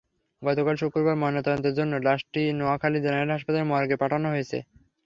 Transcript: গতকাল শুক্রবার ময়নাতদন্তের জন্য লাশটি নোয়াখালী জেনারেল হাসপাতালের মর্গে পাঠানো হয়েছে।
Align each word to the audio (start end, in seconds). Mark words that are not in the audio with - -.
গতকাল 0.41 0.75
শুক্রবার 0.81 1.15
ময়নাতদন্তের 1.17 1.77
জন্য 1.79 1.93
লাশটি 2.05 2.41
নোয়াখালী 2.59 2.99
জেনারেল 3.01 3.29
হাসপাতালের 3.33 3.69
মর্গে 3.71 3.95
পাঠানো 4.01 4.27
হয়েছে। 4.29 4.57